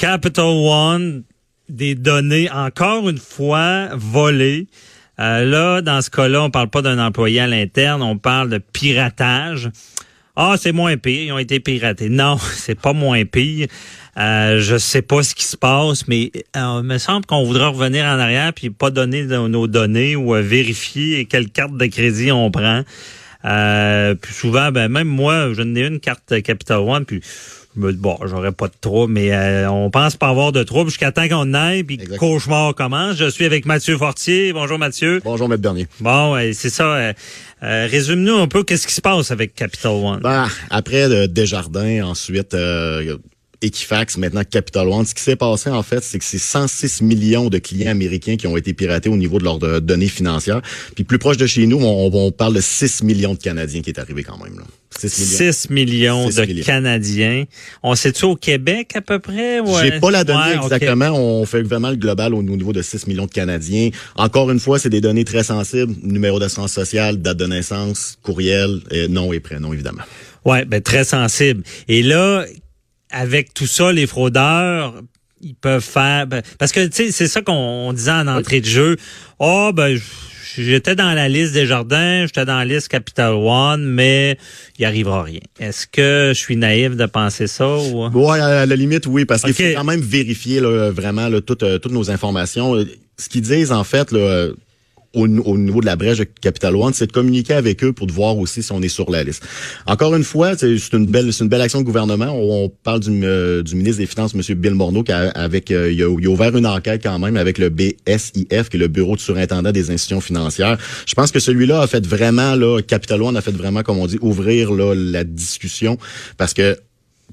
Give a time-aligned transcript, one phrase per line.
[0.00, 1.24] Capital One,
[1.68, 4.66] des données encore une fois volées.
[5.18, 8.56] Euh, là, dans ce cas-là, on parle pas d'un employé à l'interne, on parle de
[8.56, 9.68] piratage.
[10.36, 12.08] Ah, c'est moins pire, ils ont été piratés.
[12.08, 13.68] Non, c'est pas moins pire.
[14.16, 17.66] Euh, je sais pas ce qui se passe, mais euh, il me semble qu'on voudrait
[17.68, 22.32] revenir en arrière puis pas donner nos données ou euh, vérifier quelle carte de crédit
[22.32, 22.84] on prend.
[23.44, 27.20] Euh, puis souvent, ben même moi, je n'ai une carte Capital One, puis
[27.76, 31.28] bon, j'aurais pas de trouble, mais euh, on pense pas avoir de trouble jusqu'à temps
[31.28, 33.16] qu'on aille, puis cauchemar commence.
[33.16, 34.52] Je suis avec Mathieu Fortier.
[34.52, 35.20] Bonjour Mathieu.
[35.24, 35.86] Bonjour, Maître Bernier.
[36.00, 36.94] Bon, ouais, c'est ça.
[36.94, 37.12] Euh,
[37.62, 40.20] euh, Résume-nous un peu qu'est-ce qui se passe avec Capital One.
[40.20, 43.18] Ben, après Desjardins, ensuite euh,
[43.62, 47.48] Equifax, maintenant Capital One, ce qui s'est passé en fait, c'est que c'est 106 millions
[47.50, 50.62] de clients américains qui ont été piratés au niveau de leurs de- données financières.
[50.94, 53.90] Puis plus proche de chez nous, on, on parle de 6 millions de Canadiens qui
[53.90, 54.56] est arrivé quand même.
[54.58, 54.64] Là.
[54.98, 55.52] 6 millions.
[55.52, 56.64] 6 millions 6 de millions.
[56.64, 57.44] Canadiens.
[57.82, 59.60] On sait-tu au Québec à peu près?
[59.60, 59.80] Ouais.
[59.82, 61.10] J'ai pas la donnée Ouais, exactement.
[61.10, 63.90] On fait vraiment le global au, au niveau de 6 millions de Canadiens.
[64.16, 65.94] Encore une fois, c'est des données très sensibles.
[66.02, 70.02] Numéro d'assurance sociale, date de naissance, courriel, nom et prénom, évidemment.
[70.44, 71.62] Ouais, ben très sensible.
[71.88, 72.46] Et là,
[73.10, 74.94] avec tout ça, les fraudeurs,
[75.42, 78.60] ils peuvent faire ben, parce que tu sais, c'est ça qu'on on disait en entrée
[78.60, 78.96] de jeu.
[79.38, 79.98] Oh ben
[80.56, 84.36] j'étais dans la liste des jardins, j'étais dans la liste Capital One, mais
[84.78, 85.40] il arrivera rien.
[85.58, 88.08] Est-ce que je suis naïf de penser ça ou?
[88.08, 91.62] Ouais, à la limite, oui, parce qu'il faut quand même vérifier là, vraiment là, toutes,
[91.62, 92.74] euh, toutes nos informations.
[92.74, 92.84] Euh,
[93.16, 94.48] Ce qu'ils disent, en fait, là,
[95.14, 98.06] au, au niveau de la brèche de Capital One, c'est de communiquer avec eux pour
[98.06, 99.42] de voir aussi si on est sur la liste.
[99.86, 102.26] Encore une fois, c'est une belle, c'est une belle action de gouvernement.
[102.26, 104.42] On, on parle du, euh, du ministre des Finances, M.
[104.56, 107.36] Bill Morneau, qui a, avec, euh, il, a, il a ouvert une enquête quand même
[107.36, 110.78] avec le BSIF, qui est le Bureau de surintendant des institutions financières.
[111.06, 114.06] Je pense que celui-là a fait vraiment, là, Capital One a fait vraiment, comme on
[114.06, 115.98] dit, ouvrir là, la discussion,
[116.36, 116.76] parce que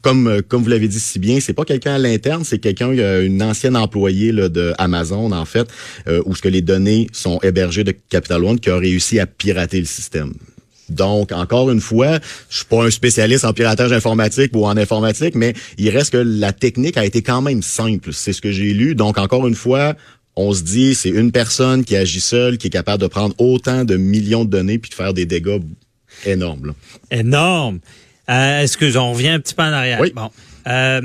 [0.01, 2.91] comme euh, comme vous l'avez dit si bien, c'est pas quelqu'un à l'interne, c'est quelqu'un
[3.21, 5.67] une ancienne employée là, de Amazon en fait,
[6.07, 9.25] euh, où ce que les données sont hébergées de Capital One qui a réussi à
[9.25, 10.33] pirater le système.
[10.89, 12.19] Donc, encore une fois,
[12.49, 16.17] je suis pas un spécialiste en piratage informatique ou en informatique, mais il reste que
[16.17, 18.13] la technique a été quand même simple.
[18.13, 18.95] C'est ce que j'ai lu.
[18.95, 19.95] Donc, encore une fois,
[20.37, 23.83] on se dit, c'est une personne qui agit seule, qui est capable de prendre autant
[23.83, 25.59] de millions de données puis de faire des dégâts
[26.25, 26.67] énormes.
[26.67, 26.73] là.
[27.19, 27.79] énorme.
[28.29, 29.99] Euh, excuse, on revient un petit peu en arrière.
[29.99, 30.11] Oui.
[30.15, 30.29] Bon.
[30.67, 31.01] Euh,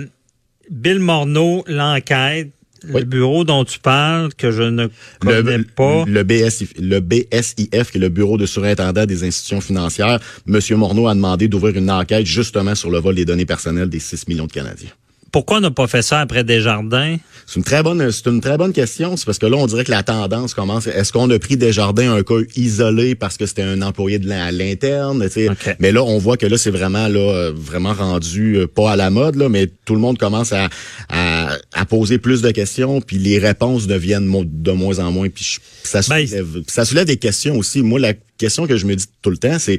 [0.70, 2.50] Bill Morneau, l'enquête,
[2.84, 4.88] le bureau dont tu parles, que je ne
[5.20, 6.04] connais pas.
[6.06, 11.06] Le BSIF, le BSIF, qui est le Bureau de surintendant des institutions financières, Monsieur Morneau
[11.06, 14.46] a demandé d'ouvrir une enquête justement sur le vol des données personnelles des 6 millions
[14.46, 14.90] de Canadiens.
[15.32, 17.16] Pourquoi on n'a pas fait ça après Desjardins?
[17.46, 19.16] C'est une très bonne, c'est une très bonne question.
[19.16, 20.86] C'est parce que là, on dirait que la tendance commence.
[20.86, 25.26] Est-ce qu'on a pris Desjardins un cas isolé parce que c'était un employé de l'interne.
[25.80, 28.96] Mais là, on voit que là, c'est vraiment là, euh, vraiment rendu euh, pas à
[28.96, 30.68] la mode là, mais tout le monde commence à,
[31.08, 35.28] à, à poser plus de questions, puis les réponses deviennent mo- de moins en moins,
[35.30, 37.82] puis je- ça Ben, soulève, ça soulève des questions aussi.
[37.82, 39.78] Moi, la question que je me dis tout le temps, c'est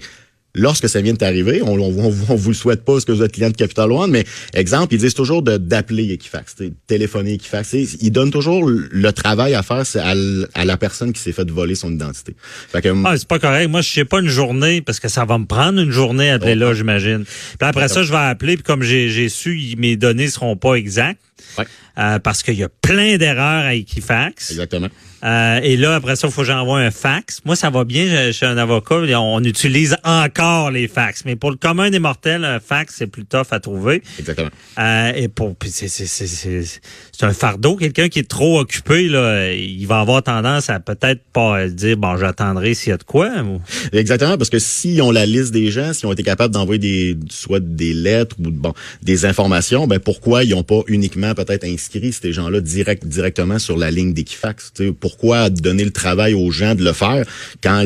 [0.56, 3.24] lorsque ça vient d'arriver, on, on, on, on vous le souhaite pas parce que vous
[3.24, 6.56] êtes client de Capital One, mais exemple, ils disent toujours de d'appeler Equifax,
[6.88, 7.74] téléphoner Equifax.
[7.74, 11.92] Ils donnent toujours le travail à faire à, la personne qui s'est fait voler son
[11.92, 12.36] identité.
[12.72, 13.70] Fait que, Ah, c'est pas correct.
[13.70, 16.36] Moi, je sais pas une journée, parce que ça va me prendre une journée à
[16.36, 17.24] appeler là, j'imagine.
[17.26, 21.22] Puis après ça, je vais appeler, puis comme j'ai su, mes données seront pas exactes.
[21.58, 21.66] Ouais.
[22.00, 24.52] euh, parce qu'il y a plein d'erreurs à Equifax.
[24.52, 24.88] exactement.
[25.26, 27.40] Euh, et là, après ça, il faut que j'envoie un fax.
[27.46, 31.24] Moi, ça va bien, je, je suis un avocat, on utilise encore les fax.
[31.24, 34.04] Mais pour le commun des mortels, un fax, c'est plus tough à trouver.
[34.20, 34.50] Exactement.
[34.80, 37.76] Euh, et pour c'est un fardeau.
[37.78, 42.18] Quelqu'un qui est trop occupé là, il va avoir tendance à peut-être pas dire bon,
[42.18, 43.30] j'attendrai s'il y a de quoi.
[43.44, 43.62] ou-
[43.94, 47.18] Exactement, parce que s'ils ont la liste des gens, s'ils ont été capables d'envoyer des
[47.30, 52.14] soit des lettres ou bon des informations, ben pourquoi ils n'ont pas uniquement peut-être inscrit
[52.14, 56.84] ces gens-là direct directement sur la ligne d'Equifax Pourquoi donner le travail aux gens de
[56.84, 57.26] le faire
[57.62, 57.84] quand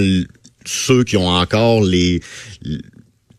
[0.65, 2.21] ceux qui ont encore les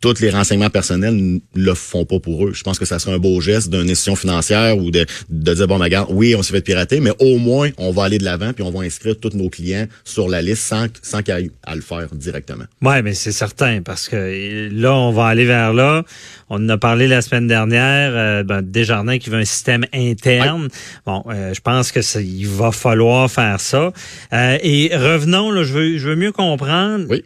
[0.01, 2.53] tous les renseignements personnels ne le font pas pour eux.
[2.55, 5.67] Je pense que ça serait un beau geste d'une institution financière ou de, de dire,
[5.67, 8.53] bon, regarde, oui, on s'est fait pirater, mais au moins, on va aller de l'avant
[8.53, 11.51] puis on va inscrire tous nos clients sur la liste sans, sans qu'il y ait
[11.65, 12.65] à le faire directement.
[12.83, 16.05] Oui, mais c'est certain parce que là, on va aller vers là.
[16.51, 20.69] On en a parlé la semaine dernière, euh, ben, Desjardins qui veut un système interne.
[21.05, 23.93] Bon, euh, je pense que il va falloir faire ça.
[24.33, 27.07] Euh, et revenons, là, je veux, je veux mieux comprendre.
[27.09, 27.23] Oui.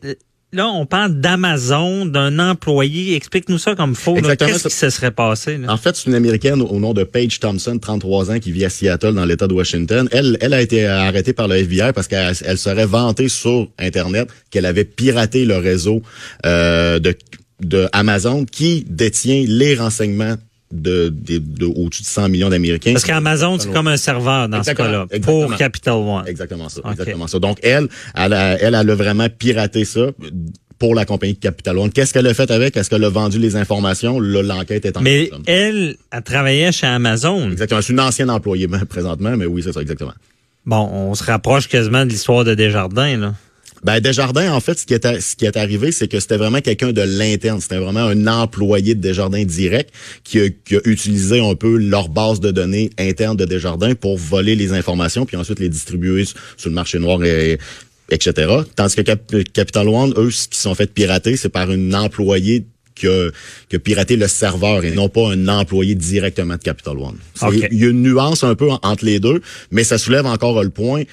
[0.55, 3.17] Là, on parle d'Amazon, d'un employé.
[3.17, 4.17] Explique-nous ça comme faux.
[4.17, 5.59] Qu'est-ce qui se serait passé?
[5.67, 8.69] En fait, c'est une Américaine au nom de Paige Thompson, 33 ans, qui vit à
[8.69, 10.11] Seattle, dans l'État de Washington.
[10.13, 14.29] Elle, elle a été arrêtée par le FBI parce qu'elle elle serait vantée sur Internet
[14.51, 16.03] qu'elle avait piraté le réseau
[16.45, 17.17] euh, de,
[17.61, 20.37] de Amazon qui détient les renseignements
[20.73, 22.93] de, de, de au-dessus de 100 millions d'Américains.
[22.93, 26.25] Parce qu'Amazon, c'est comme un serveur dans ce cas-là, pour Capital One.
[26.27, 26.81] Exactement ça.
[26.91, 27.39] Exactement ça.
[27.39, 30.07] Donc, elle, elle, a, elle, elle a vraiment piraté ça
[30.79, 31.93] pour la compagnie Capital One.
[31.93, 32.77] Qu'est-ce qu'elle a fait avec?
[32.77, 34.19] Est-ce qu'elle a vendu les informations?
[34.19, 37.51] Là, l'enquête est en Mais elle, elle travaillait chez Amazon.
[37.51, 37.83] Exactement.
[37.83, 40.15] C'est une ancienne employée présentement, mais oui, c'est ça, exactement.
[40.65, 43.35] Bon, on se rapproche quasiment de l'histoire de Desjardins, là.
[43.83, 46.61] Ben Desjardins, en fait, ce qui est, ce qui est arrivé, c'est que c'était vraiment
[46.61, 47.61] quelqu'un de l'interne.
[47.61, 49.93] C'était vraiment un employé de Desjardins direct
[50.23, 54.17] qui a, qui a, utilisé un peu leur base de données interne de Desjardins pour
[54.17, 57.59] voler les informations, puis ensuite les distribuer sur le marché noir et
[58.11, 58.53] etc.
[58.77, 62.65] Tandis que Capital One, eux, ce qui sont fait pirater, c'est par une employée
[62.95, 63.31] qui a,
[63.69, 67.17] qui a, piraté le serveur et non pas un employé directement de Capital One.
[67.53, 69.41] Il y a une nuance un peu entre les deux,
[69.71, 71.05] mais ça soulève encore le point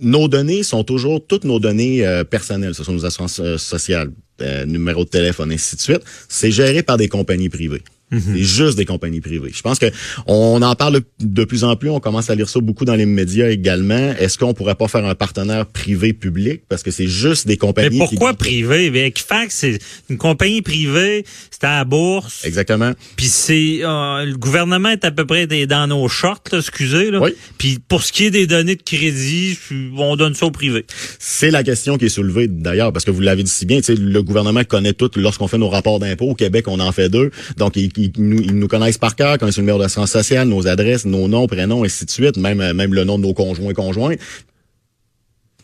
[0.00, 4.10] nos données sont toujours toutes nos données euh, personnelles, ce sont nos assurances euh, sociales,
[4.40, 6.02] euh, numéro de téléphone, ainsi de suite.
[6.28, 7.82] C'est géré par des compagnies privées.
[8.10, 8.22] Mhm.
[8.24, 9.50] C'est juste des compagnies privées.
[9.52, 9.86] Je pense que
[10.26, 11.90] on en parle de plus en plus.
[11.90, 14.14] On commence à lire ça beaucoup dans les médias également.
[14.18, 17.98] Est-ce qu'on pourrait pas faire un partenaire privé-public parce que c'est juste des compagnies.
[17.98, 19.78] Mais pourquoi privé Equifax, c'est
[20.08, 21.24] une compagnie privée.
[21.50, 22.44] C'est à la bourse.
[22.44, 22.92] Exactement.
[23.16, 27.10] Puis c'est euh, le gouvernement est à peu près dans nos shorts, là, excusez.
[27.10, 27.20] Là.
[27.20, 27.30] Oui.
[27.58, 29.58] Puis pour ce qui est des données de crédit,
[29.96, 30.84] on donne ça au privé.
[31.18, 33.80] C'est la question qui est soulevée d'ailleurs parce que vous l'avez dit si bien.
[33.88, 35.10] Le gouvernement connaît tout.
[35.16, 37.30] Lorsqu'on fait nos rapports d'impôts au Québec, on en fait deux.
[37.56, 41.28] Donc il ils, nous, connaissent par cœur, connaissent le numéro d'assurance sociale, nos adresses, nos
[41.28, 44.16] noms, prénoms, ainsi de suite, même, même le nom de nos conjoints conjoints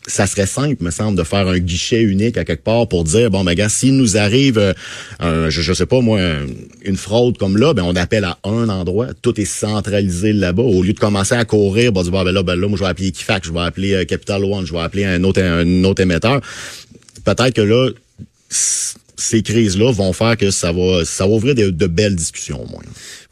[0.07, 3.31] ça serait simple, me semble, de faire un guichet unique à quelque part pour dire
[3.31, 6.19] bon ben gars, s'il nous arrive euh, je, je sais pas moi
[6.83, 10.83] une fraude comme là, ben on appelle à un endroit, tout est centralisé là-bas au
[10.83, 13.47] lieu de commencer à courir, bon, ben là ben là moi je vais appeler Equifax,
[13.47, 16.41] je vais appeler euh, Capital One, je vais appeler un autre un autre émetteur.
[17.23, 17.89] Peut-être que là
[19.17, 22.83] ces crises-là vont faire que ça va, ça va ouvrir de, belles discussions au moins.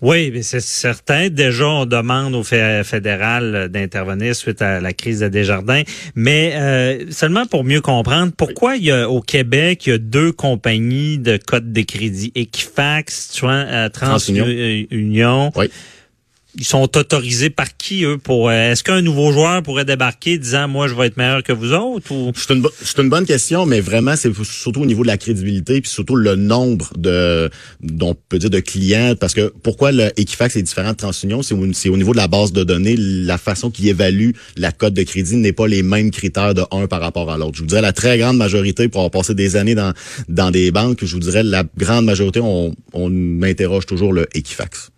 [0.02, 1.30] Oui, mais c'est certain.
[1.30, 5.84] Déjà, on demande au fédéral d'intervenir suite à la crise de Desjardins,
[6.16, 9.98] mais euh, seulement pour mieux comprendre pourquoi il y a au Québec il y a
[9.98, 15.52] deux compagnies de code de crédit, Equifax, euh, TransUnion.
[15.56, 15.70] Oui
[16.56, 20.68] ils sont autorisés par qui eux pour euh, est-ce qu'un nouveau joueur pourrait débarquer disant
[20.68, 22.32] moi je vais être meilleur que vous autres ou?
[22.36, 22.64] C'est une
[23.04, 26.36] une bonne question mais vraiment c'est surtout au niveau de la crédibilité puis surtout le
[26.36, 27.50] nombre de
[27.82, 31.56] dont peut dire de clients parce que pourquoi le Equifax est différent de TransUnion c'est
[31.56, 35.04] au, au niveau de la base de données la façon qui évalue la cote de
[35.04, 37.56] crédit n'est pas les mêmes critères de un par rapport à l'autre.
[37.56, 39.94] Je vous dirais la très grande majorité pour avoir passé des années dans
[40.30, 44.93] dans des banques je vous dirais la grande majorité on on m'interroge toujours le Equifax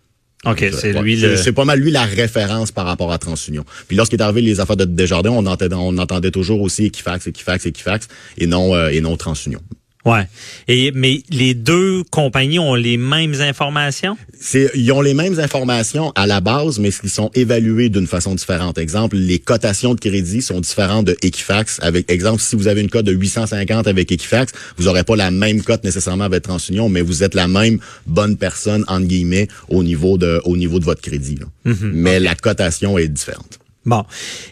[0.46, 1.36] OK, c'est lui le...
[1.36, 3.64] C'est pas mal lui la référence par rapport à TransUnion.
[3.88, 7.26] Puis lorsqu'il est arrivé les affaires de Desjardins, on entendait, on entendait toujours aussi Equifax,
[7.26, 8.08] Equifax, Equifax
[8.38, 9.60] et non euh, et non TransUnion.
[10.06, 10.28] Ouais.
[10.68, 14.16] Et mais les deux compagnies ont les mêmes informations?
[14.40, 18.36] C'est ils ont les mêmes informations à la base mais ils sont évalués d'une façon
[18.36, 18.78] différente.
[18.78, 22.88] Exemple, les cotations de crédit sont différentes de Equifax avec exemple si vous avez une
[22.88, 27.00] cote de 850 avec Equifax, vous aurez pas la même cote nécessairement avec TransUnion, mais
[27.02, 31.02] vous êtes la même bonne personne entre guillemets au niveau de au niveau de votre
[31.02, 31.38] crédit.
[31.66, 31.90] Mm-hmm.
[31.92, 33.58] Mais la cotation est différente.
[33.84, 34.04] Bon.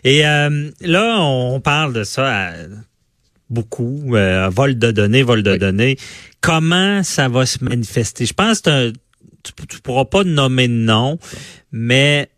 [0.04, 2.52] Et euh, là, on parle de ça à
[3.50, 5.96] beaucoup, euh, vol de données, vol de données.
[6.40, 8.26] Comment ça va se manifester?
[8.26, 8.90] Je pense que
[9.42, 11.18] tu, tu pourras pas nommer de nom,
[11.72, 12.28] mais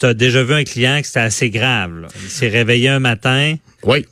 [0.00, 2.08] tu as déjà vu un client que c'était assez grave.
[2.22, 3.56] Il s'est réveillé un matin.
[3.84, 4.04] Oui.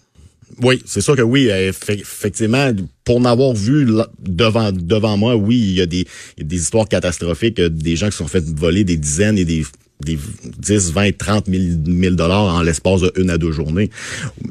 [0.63, 2.71] Oui, c'est sûr que oui, effectivement,
[3.03, 3.89] pour m'avoir vu
[4.21, 6.07] devant devant moi, oui, il y a des,
[6.39, 9.65] des histoires catastrophiques, des gens qui sont fait voler des dizaines et des
[10.01, 10.19] des
[10.59, 13.91] 10, 20, 30 000 dollars en l'espace de une à deux journées.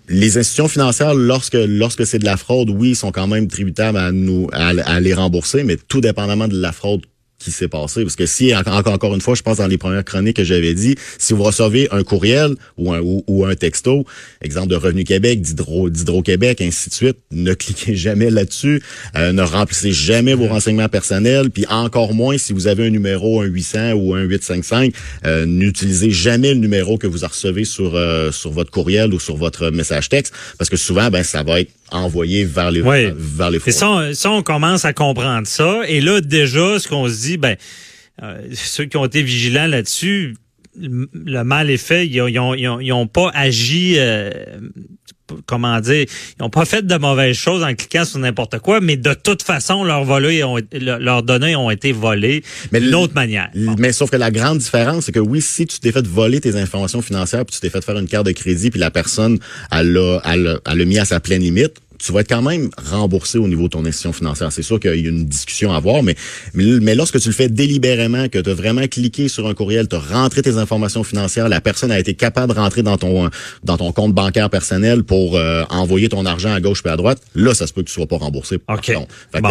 [0.10, 4.12] Les institutions financières, lorsque lorsque c'est de la fraude, oui, sont quand même tributables à
[4.12, 7.02] nous à, les rembourser, mais tout dépendamment de la fraude
[7.44, 8.04] qui s'est passé.
[8.04, 10.74] Parce que si, encore, encore une fois, je pense dans les premières chroniques que j'avais
[10.74, 14.06] dit, si vous recevez un courriel ou un, ou, un texto,
[14.42, 18.82] exemple de Revenu Québec, d'Hydro, d'Hydro-Québec, ainsi de suite, ne cliquez jamais là-dessus,
[19.16, 23.42] euh, ne remplissez jamais vos renseignements personnels, puis encore moins si vous avez un numéro,
[23.42, 24.94] un 800 ou un 855,
[25.26, 29.36] euh, n'utilisez jamais le numéro que vous recevez sur, euh, sur votre courriel ou sur
[29.36, 33.60] votre message texte, parce que souvent, ben, ça va être envoyé vers les, vers les
[33.66, 37.38] Et ça, ça, on commence à comprendre ça, et là, déjà, ce qu'on se dit,
[37.38, 37.56] ben,
[38.22, 40.36] euh, ceux qui ont été vigilants là-dessus,
[40.76, 42.08] le mal est fait.
[42.08, 44.32] Ils n'ont pas agi, euh,
[45.46, 48.98] comment dire, ils n'ont pas fait de mauvaises choses en cliquant sur n'importe quoi, mais
[48.98, 53.50] de toute façon, leurs ont, leurs données ont été volées d'une autre manière.
[53.54, 56.56] Mais sauf que la grande différence, c'est que oui, si tu t'es fait voler tes
[56.56, 59.40] informations financières, puis tu t'es fait faire une carte de crédit, puis la personne,
[59.72, 63.64] elle l'a mis à sa pleine limite, tu vas être quand même remboursé au niveau
[63.64, 64.52] de ton institution financière.
[64.52, 66.16] C'est sûr qu'il y a une discussion à avoir, mais,
[66.54, 69.96] mais, lorsque tu le fais délibérément, que tu as vraiment cliqué sur un courriel, tu
[69.96, 73.30] as rentré tes informations financières, la personne a été capable de rentrer dans ton
[73.64, 77.22] dans ton compte bancaire personnel pour euh, envoyer ton argent à gauche puis à droite,
[77.36, 78.58] là, ça se peut que tu sois pas remboursé.
[78.68, 78.92] OK.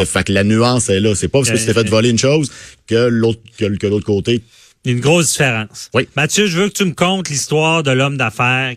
[0.05, 1.15] Fait, que, la nuance est là.
[1.15, 2.51] C'est pas parce que tu t'es fait voler une chose
[2.87, 4.43] que l'autre que, que l'autre côté
[4.85, 5.91] une grosse différence.
[5.95, 6.09] Oui.
[6.17, 8.75] Mathieu, je veux que tu me contes l'histoire de l'homme d'affaires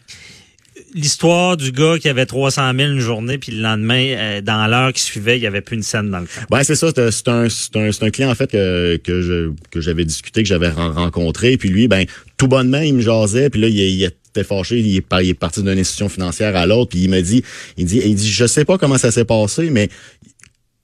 [0.95, 4.93] l'histoire du gars qui avait 300 000 une journée, puis le lendemain, euh, dans l'heure
[4.93, 6.45] qui suivait, il y avait plus une scène dans le camp.
[6.49, 6.87] Ben c'est ça.
[7.11, 10.69] C'est un, un, un, client en fait que, que je que j'avais discuté, que j'avais
[10.69, 11.57] rencontré.
[11.57, 12.05] Puis lui, ben
[12.37, 13.49] tout bonnement, il me jasait.
[13.49, 14.79] Puis là, il, était fâché.
[14.79, 16.91] Il est, il est parti d'une institution financière à l'autre.
[16.91, 17.43] Puis il me dit,
[17.77, 19.89] il dit, il dit, je sais pas comment ça s'est passé, mais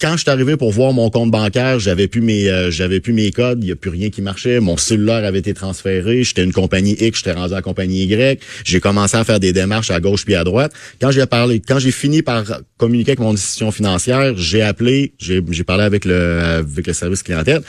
[0.02, 3.14] quand je suis arrivé pour voir mon compte bancaire, j'avais plus mes euh, j'avais plus
[3.14, 6.44] mes codes, il y a plus rien qui marchait, mon cellulaire avait été transféré, j'étais
[6.44, 9.92] une compagnie X, j'étais rendu à la compagnie Y, j'ai commencé à faire des démarches
[9.92, 10.74] à gauche puis à droite.
[11.00, 12.44] Quand j'ai parlé quand j'ai fini par
[12.78, 17.62] communiquer avec mon institution financière, j'ai appelé, j'ai parlé avec le avec le service clientèle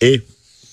[0.00, 0.22] et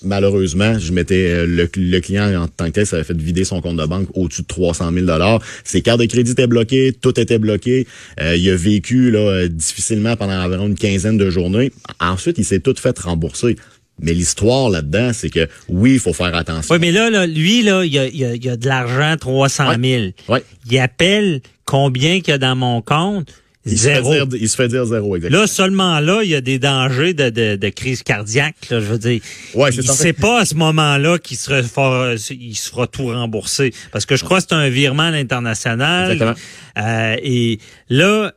[0.02, 3.60] malheureusement, je mettais euh, le, client en tant que tel, ça avait fait vider son
[3.60, 5.40] compte de banque au-dessus de 300 000 dollars.
[5.64, 7.86] Ses cartes de crédit étaient bloquées, tout était bloqué.
[8.20, 11.72] Euh, il a vécu là, euh, difficilement pendant environ une quinzaine de journées.
[12.00, 13.56] Ensuite, il s'est tout fait rembourser.
[14.02, 16.74] Mais l'histoire là-dedans, c'est que oui, il faut faire attention.
[16.74, 20.04] Oui, mais là, lui, là, il y a, il y a, de l'argent, 300 000.
[20.28, 20.42] Ouais.
[20.70, 23.28] Il appelle combien qu'il y a dans mon compte?
[23.66, 25.42] Il se, fait dire, il se fait dire zéro, exactement.
[25.42, 28.86] Là, seulement là, il y a des dangers de, de, de crise cardiaque, là, je
[28.86, 29.20] veux dire.
[29.54, 29.70] Ouais,
[30.18, 33.74] pas à ce moment-là qu'il sera, il sera tout remboursé.
[33.92, 36.12] Parce que je crois que c'est un virement à l'international.
[36.12, 36.38] Exactement.
[36.78, 37.58] Euh, et
[37.90, 38.32] là,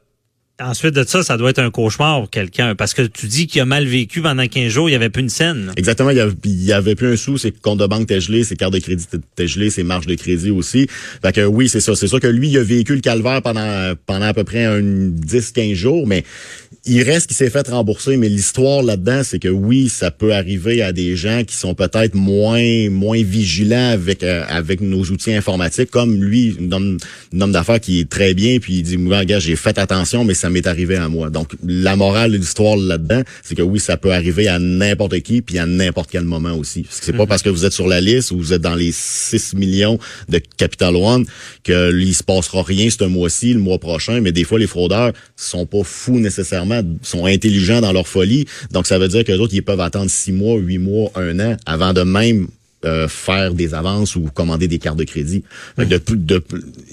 [0.61, 2.75] Ensuite de ça, ça doit être un cauchemar pour quelqu'un.
[2.75, 5.23] Parce que tu dis qu'il a mal vécu pendant 15 jours, il n'y avait plus
[5.23, 5.71] une scène.
[5.77, 8.73] Exactement, il y, avait, plus un sou, ses comptes de banque étaient gelés, ses cartes
[8.73, 10.87] de crédit étaient gelées, ses marges de crédit aussi.
[11.23, 11.95] Fait que oui, c'est ça.
[11.95, 14.81] C'est sûr que lui, il a vécu le calvaire pendant, pendant à peu près un
[14.81, 16.23] 10-15 jours, mais
[16.85, 18.17] il reste qu'il s'est fait rembourser.
[18.17, 22.13] Mais l'histoire là-dedans, c'est que oui, ça peut arriver à des gens qui sont peut-être
[22.13, 28.01] moins moins vigilants avec euh, avec nos outils informatiques, comme lui, un homme, d'affaires qui
[28.01, 31.09] est très bien, puis il dit, gars, j'ai fait attention, mais ça m'est arrivé à
[31.09, 31.29] moi.
[31.29, 35.41] Donc, la morale de l'histoire là-dedans, c'est que oui, ça peut arriver à n'importe qui,
[35.41, 36.85] puis à n'importe quel moment aussi.
[36.89, 37.27] C'est pas mhm.
[37.29, 40.39] parce que vous êtes sur la liste ou vous êtes dans les 6 millions de
[40.57, 41.25] Capital One
[41.63, 45.13] que il se passera rien ce mois-ci, le mois prochain, mais des fois, les fraudeurs
[45.35, 48.45] sont pas fous nécessairement, sont intelligents dans leur folie.
[48.71, 51.39] Donc, ça veut dire que les autres, ils peuvent attendre six mois, huit mois, un
[51.39, 52.47] an avant de même
[52.85, 55.43] euh, faire des avances ou commander des cartes de crédit.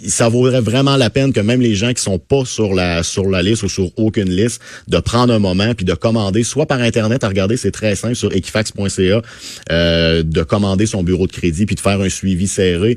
[0.07, 3.29] Ça vaudrait vraiment la peine que même les gens qui sont pas sur la sur
[3.29, 6.81] la liste ou sur aucune liste, de prendre un moment puis de commander, soit par
[6.81, 9.23] internet, à regarder, c'est très simple sur equifax.ca,
[9.71, 12.97] euh, de commander son bureau de crédit puis de faire un suivi serré.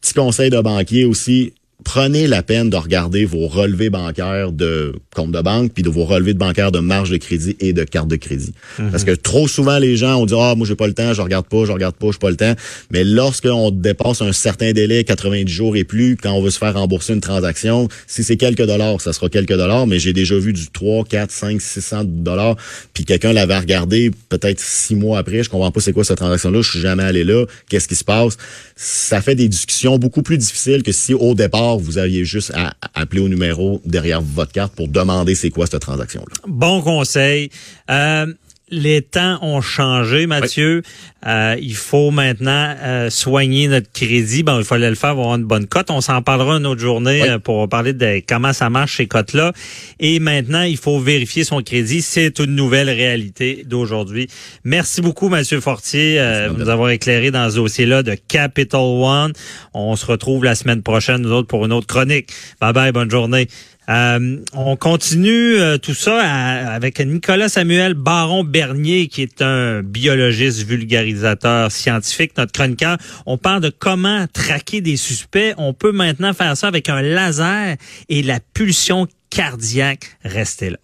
[0.00, 1.52] Petit conseil de banquier aussi,
[1.84, 6.04] prenez la peine de regarder vos relevés bancaires de compte de banque puis de vos
[6.04, 8.52] relevés de bancaires de marge de crédit et de carte de crédit.
[8.78, 8.90] Mhm.
[8.90, 11.22] Parce que trop souvent les gens ont dit ah moi j'ai pas le temps, je
[11.22, 12.54] regarde pas, je regarde pas, j'ai pas le temps.
[12.90, 16.74] Mais lorsqu'on dépasse un certain délai, 90 jours et plus, quand on veut se faire
[16.74, 20.52] rembourser une transaction, si c'est quelques dollars, ça sera quelques dollars, mais j'ai déjà vu
[20.52, 22.56] du 3, 4, 5, 600 dollars
[22.94, 26.50] puis quelqu'un l'avait regardé peut-être six mois après, je comprends pas c'est quoi cette transaction
[26.50, 28.36] là, je suis jamais allé là, qu'est-ce qui se passe?
[28.76, 32.74] Ça fait des discussions beaucoup plus difficiles que si au départ vous aviez juste à
[32.94, 36.34] appeler au numéro derrière votre carte pour demander c'est quoi cette transaction-là.
[36.46, 37.50] Bon conseil.
[37.90, 38.26] Euh,
[38.72, 40.82] les temps ont changé, Mathieu.
[41.26, 44.42] Euh, il faut maintenant euh, soigner notre crédit.
[44.42, 45.90] Bon, il fallait le faire avoir une bonne cote.
[45.90, 49.52] On s'en parlera une autre journée euh, pour parler de comment ça marche ces cotes-là.
[50.00, 52.00] Et maintenant, il faut vérifier son crédit.
[52.00, 54.28] C'est une nouvelle réalité d'aujourd'hui.
[54.64, 59.32] Merci beaucoup, Mathieu Fortier, de nous avoir éclairé dans ce dossier-là de Capital One.
[59.74, 62.30] On se retrouve la semaine prochaine, nous autres, pour une autre chronique.
[62.60, 63.48] Bye bye, bonne journée.
[63.88, 70.64] Euh, on continue euh, tout ça avec Nicolas Samuel Baron Bernier, qui est un biologiste
[70.64, 72.96] vulgarisateur scientifique, notre chroniqueur.
[73.26, 75.54] On parle de comment traquer des suspects.
[75.56, 77.76] On peut maintenant faire ça avec un laser
[78.08, 80.16] et la pulsion cardiaque.
[80.24, 80.78] Restez là.